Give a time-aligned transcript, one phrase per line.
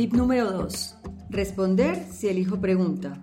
[0.00, 0.96] Tip número 2.
[1.28, 3.22] Responder si el hijo pregunta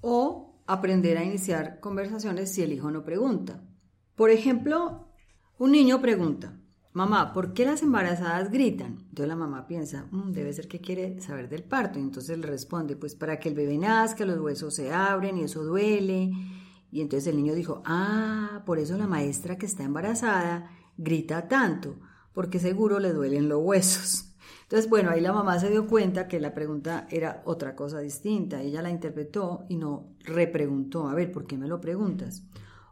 [0.00, 3.60] o aprender a iniciar conversaciones si el hijo no pregunta.
[4.14, 5.08] Por ejemplo,
[5.58, 6.60] un niño pregunta,
[6.92, 8.98] mamá, ¿por qué las embarazadas gritan?
[9.08, 11.98] Entonces la mamá piensa, mm, debe ser que quiere saber del parto.
[11.98, 15.42] Y entonces le responde, pues para que el bebé nazca, los huesos se abren y
[15.42, 16.30] eso duele.
[16.92, 21.96] Y entonces el niño dijo, ah, por eso la maestra que está embarazada grita tanto,
[22.32, 24.31] porque seguro le duelen los huesos.
[24.62, 28.62] Entonces, bueno, ahí la mamá se dio cuenta que la pregunta era otra cosa distinta.
[28.62, 31.08] Ella la interpretó y no repreguntó.
[31.08, 32.42] A ver, ¿por qué me lo preguntas?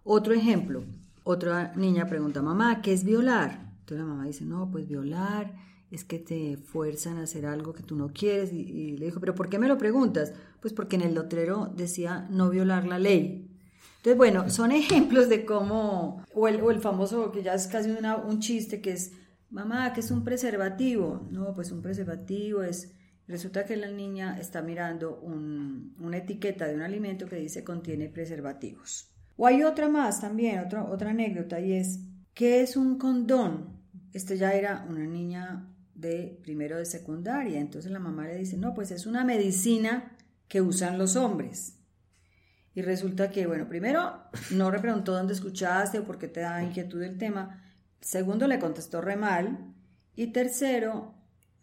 [0.04, 0.84] Otro ejemplo.
[1.24, 3.72] Otra niña pregunta, mamá, ¿qué es violar?
[3.80, 5.54] Entonces la mamá dice, no, pues violar
[5.90, 8.52] es que te fuerzan a hacer algo que tú no quieres.
[8.52, 10.32] Y, le dijo, ¿pero por qué me lo preguntas?
[10.60, 13.48] Pues porque en el lotrero decía no violar la ley.
[13.96, 17.90] Entonces, bueno, son ejemplos de cómo, o el, o el famoso, que ya es casi
[17.90, 19.12] un chiste, que es
[19.50, 21.28] mamá, ¿qué es un preservativo?
[21.30, 22.92] No, pues un preservativo es,
[23.26, 29.10] resulta que la niña está mirando una etiqueta de un alimento que dice contiene preservativos.
[29.36, 32.00] O hay otra más también, otra, otra anécdota, y es,
[32.34, 33.80] ¿qué es un condón?
[34.12, 38.74] Esto ya era una niña de primero de secundaria, entonces la mamá le dice, no,
[38.74, 40.16] pues es una medicina
[40.48, 41.76] que usan los hombres.
[42.74, 46.62] Y resulta que, bueno, primero no le preguntó dónde escuchaste o por qué te da
[46.62, 47.62] inquietud el tema,
[48.00, 49.74] Segundo, le contestó re mal.
[50.16, 51.14] Y tercero,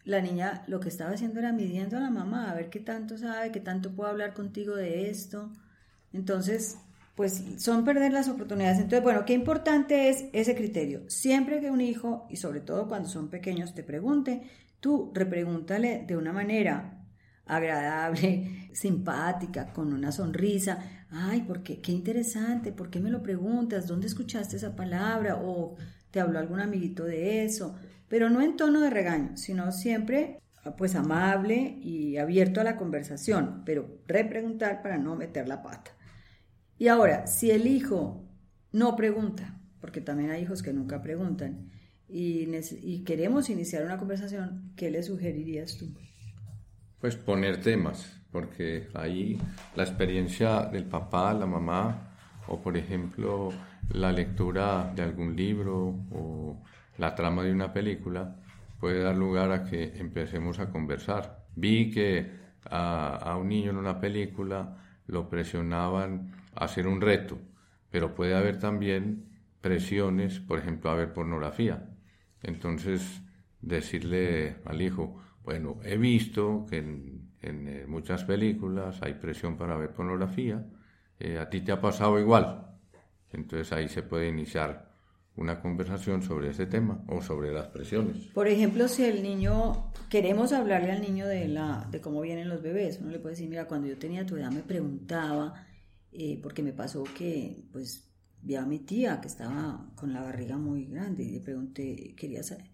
[0.04, 3.18] la niña lo que estaba haciendo era midiendo a la mamá, a ver qué tanto
[3.18, 5.52] sabe, qué tanto puedo hablar contigo de esto.
[6.14, 6.78] Entonces,
[7.16, 8.78] pues son perder las oportunidades.
[8.78, 11.02] Entonces, bueno, qué importante es ese criterio.
[11.10, 14.44] Siempre que un hijo, y sobre todo cuando son pequeños, te pregunte,
[14.80, 17.04] tú repregúntale de una manera
[17.48, 20.80] agradable, simpática, con una sonrisa.
[21.10, 21.82] Ay, ¿por qué?
[21.82, 23.88] Qué interesante, ¿por qué me lo preguntas?
[23.88, 25.40] ¿Dónde escuchaste esa palabra?
[25.42, 25.76] O
[26.18, 27.76] te habló algún amiguito de eso,
[28.08, 30.40] pero no en tono de regaño, sino siempre
[30.76, 35.92] pues amable y abierto a la conversación, pero repreguntar para no meter la pata.
[36.80, 38.26] Y ahora, si el hijo
[38.72, 41.70] no pregunta, porque también hay hijos que nunca preguntan,
[42.10, 42.50] y,
[42.82, 45.94] y queremos iniciar una conversación, ¿qué le sugerirías tú?
[47.00, 49.40] Pues poner temas, porque ahí
[49.76, 52.16] la experiencia del papá, la mamá,
[52.48, 53.52] o por ejemplo
[53.90, 56.62] la lectura de algún libro o
[56.98, 58.36] la trama de una película
[58.80, 61.46] puede dar lugar a que empecemos a conversar.
[61.56, 62.30] Vi que
[62.70, 64.78] a, un niño en una película
[65.08, 67.40] lo presionaban a hacer un reto,
[67.90, 69.26] pero puede haber también
[69.62, 71.90] presiones, por ejemplo, a ver pornografía.
[72.44, 73.22] Entonces,
[73.62, 79.94] decirle al hijo, bueno, he visto que en, eh, muchas películas hay presión para ver
[79.94, 80.66] pornografía,
[81.20, 82.77] eh, ¿a ti te ha pasado igual?
[83.34, 84.88] Entonces ahí se puede iniciar
[85.38, 88.18] una conversación sobre ese tema o sobre las presiones.
[88.34, 92.62] Por ejemplo, si el niño, queremos hablarle al niño de, la, de cómo vienen los
[92.62, 95.68] bebés, uno le puede decir, mira, cuando yo tenía tu edad me preguntaba,
[96.12, 98.10] eh, porque me pasó que, pues,
[98.42, 102.42] vi a mi tía que estaba con la barriga muy grande y le pregunté, quería
[102.42, 102.66] saber,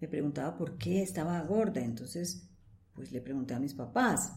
[0.00, 2.48] me preguntaba por qué estaba gorda, entonces,
[2.94, 4.32] pues le pregunté a mis papás,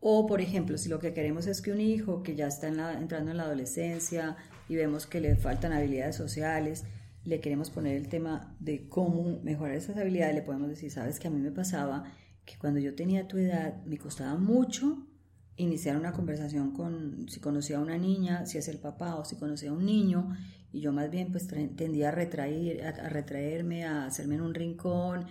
[0.00, 3.30] o, por ejemplo, si lo que queremos es que un hijo que ya está entrando
[3.30, 4.36] en la adolescencia
[4.70, 6.84] y vemos que le faltan habilidades sociales,
[7.24, 11.26] le queremos poner el tema de cómo mejorar esas habilidades, le podemos decir, sabes que
[11.26, 12.04] a mí me pasaba
[12.44, 15.08] que cuando yo tenía tu edad me costaba mucho
[15.56, 19.34] iniciar una conversación con si conocía a una niña, si es el papá o si
[19.34, 20.36] conocía a un niño,
[20.72, 25.26] y yo más bien pues tendía a retraer, a retraerme, a hacerme en un rincón,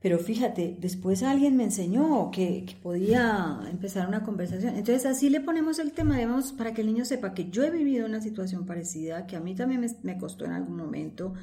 [0.00, 4.76] pero fíjate, después alguien me enseñó que, podía empezar una conversación.
[4.76, 7.70] Entonces así le ponemos el tema, digamos, para que el niño sepa que yo he
[7.70, 11.34] vivido una situación parecida, que a mí también me, costó en algún momento.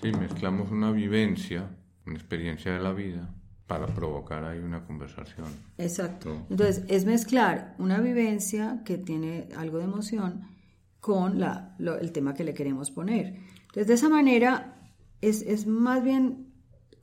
[0.00, 1.68] Sí, mezclamos una vivencia,
[2.06, 3.34] una experiencia de la vida
[3.66, 5.46] para provocar ahí una conversación.
[5.76, 6.46] Exacto.
[6.50, 10.42] Entonces, es mezclar una vivencia que tiene algo de emoción
[11.00, 13.34] con la, el tema que le queremos poner.
[13.66, 14.76] Entonces, de esa manera,
[15.20, 16.47] es, es más bien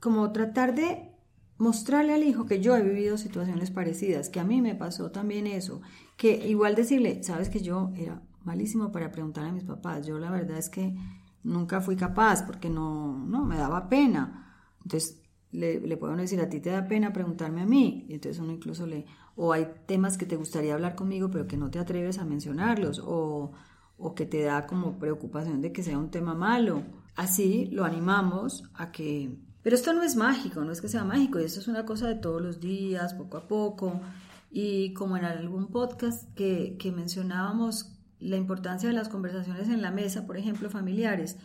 [0.06, 1.10] como tratar de
[1.58, 5.48] mostrarle al hijo que yo he vivido situaciones parecidas, que a mí me pasó también
[5.48, 5.80] eso,
[6.16, 10.30] que igual decirle, sabes que yo era malísimo para preguntar a mis papás, yo la
[10.30, 10.94] verdad es que
[11.42, 14.54] nunca fui capaz porque no, no, me daba pena.
[14.84, 18.40] Entonces le, le puedo decir, a ti te da pena preguntarme a mí, y entonces
[18.40, 21.80] uno incluso le, o hay temas que te gustaría hablar conmigo pero que no te
[21.80, 23.50] atreves a mencionarlos, o,
[23.98, 26.84] o que te da como preocupación de que sea un tema malo.
[27.16, 31.40] Así lo animamos a que pero esto no es mágico, no es que sea mágico,
[31.40, 34.00] y esto es una cosa de todos los días, poco a poco.
[34.48, 39.90] Y como en algún podcast que, que mencionábamos la importancia de las conversaciones en la
[39.90, 41.36] mesa, por ejemplo, familiares,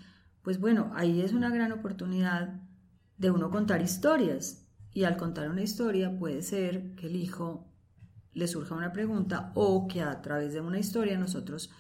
[0.44, 2.62] pues bueno, ahí es una gran oportunidad
[3.18, 7.74] de uno contar historias Y al contar una historia puede ser que el hijo
[8.34, 11.72] le surja una pregunta o que a través de una historia nosotros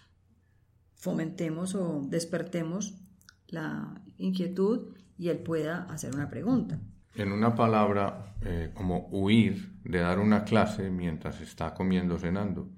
[0.95, 2.95] fomentemos o despertemos
[3.47, 6.79] la inquietud y él pueda hacer una pregunta.
[7.15, 12.69] En una palabra, eh, como huir de dar una clase mientras está comiendo cenando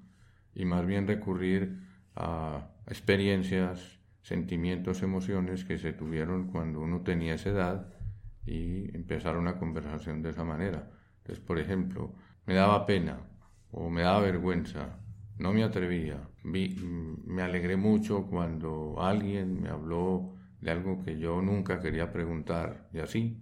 [0.54, 1.80] y más bien recurrir
[2.16, 7.94] a experiencias, sentimientos, emociones que se tuvieron cuando uno tenía esa edad
[8.46, 10.90] y empezar una conversación de esa manera.
[11.18, 12.14] Entonces, por ejemplo,
[12.46, 13.18] me daba pena
[13.70, 14.98] o me daba vergüenza,
[15.38, 16.28] no me atrevía.
[16.42, 20.33] me alegré mucho cuando alguien me habló
[20.64, 23.36] de algo que yo nunca quería preguntar y así.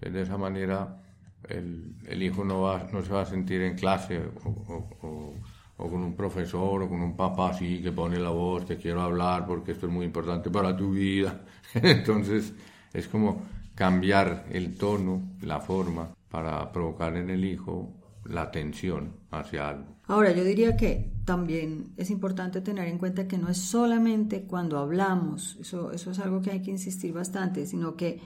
[0.00, 1.02] de esa manera
[1.48, 5.34] el, el, hijo no, va, no se va a sentir en clase o,
[5.76, 9.02] o, con un profesor o con un papá así que pone la voz, te quiero
[9.02, 11.40] hablar porque esto es muy importante para tu vida.
[11.74, 12.54] Entonces
[12.92, 13.42] es como
[13.74, 17.92] cambiar el tono, la forma, para provocar en el hijo
[18.28, 19.96] la atención hacia algo.
[20.04, 24.78] Ahora, yo diría que también es importante tener en cuenta que no es solamente cuando
[24.78, 28.20] hablamos, eso, eso es algo que hay que insistir bastante, sino que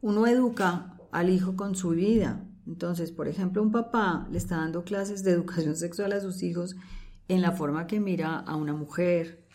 [0.00, 2.44] uno educa al hijo con su vida.
[2.66, 6.76] Entonces, por ejemplo, un papá le está dando clases de educación sexual a sus hijos
[7.28, 9.46] en la forma que mira a una mujer,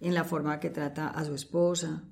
[0.00, 2.02] en la forma que trata a su esposa,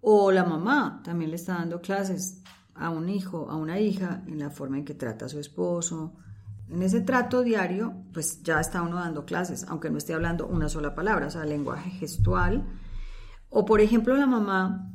[0.00, 2.42] o la mamá también le está dando clases
[2.74, 6.14] a un hijo, a una hija, en la forma en que trata a su esposo.
[6.72, 10.70] En ese trato diario, pues ya está uno dando clases, aunque no esté hablando una
[10.70, 12.66] sola palabra, o sea, lenguaje gestual.
[13.50, 14.90] O por ejemplo, la mamá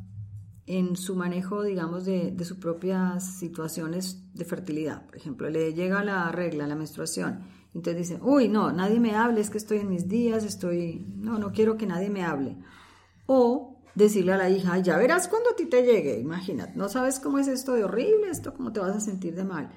[0.65, 5.05] en su manejo, digamos, de, de sus propias situaciones de fertilidad.
[5.05, 7.41] Por ejemplo, le llega la regla, la menstruación.
[7.75, 11.37] Entonces dice, uy, no, nadie me hable, es que estoy en mis días, estoy, no,
[11.37, 12.57] no quiero que nadie me hable.
[13.27, 17.19] O decirle a la hija, ya verás cuando a ti te llegue, imagínate, no sabes
[17.19, 19.69] cómo es esto de horrible, esto cómo te vas a sentir de mal.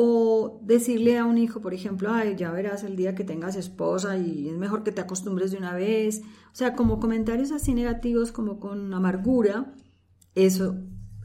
[0.00, 4.16] O decirle a un hijo, por ejemplo, ay, ya verás el día que tengas esposa
[4.16, 6.22] y es mejor que te acostumbres de una vez.
[6.52, 9.74] O sea, como comentarios así negativos, como con amargura,
[10.36, 10.76] eso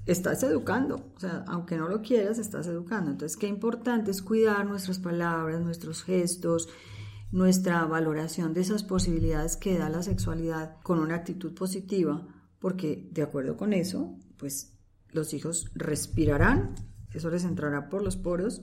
[0.08, 1.12] estás educando.
[1.16, 3.12] O sea, aunque no lo quieras, estás educando.
[3.12, 6.68] Entonces, qué importante es cuidar nuestras palabras, nuestros gestos,
[7.32, 12.28] nuestra valoración de esas posibilidades que da la sexualidad con una actitud positiva,
[12.58, 14.74] porque de acuerdo con eso, pues
[15.12, 16.74] los hijos respirarán,
[17.14, 18.62] eso les entrará por los poros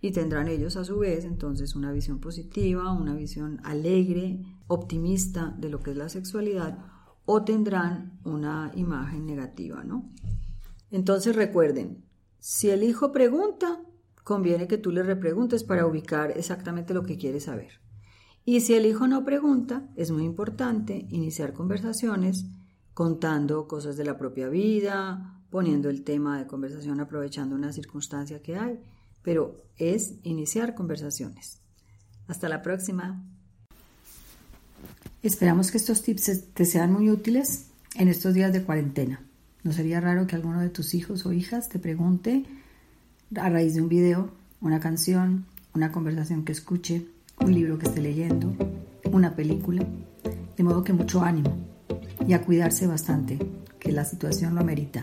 [0.00, 5.68] y tendrán ellos a su vez entonces una visión positiva, una visión alegre, optimista de
[5.68, 6.78] lo que es la sexualidad
[7.24, 10.10] o tendrán una imagen negativa, ¿no?
[10.90, 12.04] Entonces recuerden,
[12.38, 13.80] si el hijo pregunta,
[14.22, 17.80] conviene que tú le repreguntes para ubicar exactamente lo que quiere saber.
[18.44, 22.46] Y si el hijo no pregunta, es muy importante iniciar conversaciones
[22.94, 28.58] contando cosas de la propia vida, poniendo el tema de conversación aprovechando una circunstancia que
[28.58, 28.78] hay,
[29.22, 31.62] pero es iniciar conversaciones.
[32.28, 33.24] Hasta la próxima.
[35.22, 39.22] Esperamos que estos tips te sean muy útiles en estos días de cuarentena.
[39.62, 42.44] No sería raro que alguno de tus hijos o hijas te pregunte
[43.34, 44.28] a raíz de un video,
[44.60, 47.06] una canción, una conversación que escuche
[47.40, 48.52] un libro que esté leyendo,
[49.10, 49.86] una película,
[50.54, 51.56] de modo que mucho ánimo
[52.28, 53.38] y a cuidarse bastante,
[53.78, 55.02] que la situación lo amerita.